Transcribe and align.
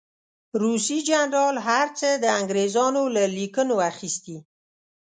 روسي 0.61 0.97
جنرال 1.09 1.55
هر 1.67 1.87
څه 1.99 2.09
د 2.23 2.25
انګرېزانو 2.39 3.03
له 3.15 3.23
لیکنو 3.37 3.75
اخیستي. 3.91 4.37